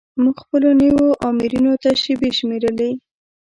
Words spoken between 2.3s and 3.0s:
شمیرلې.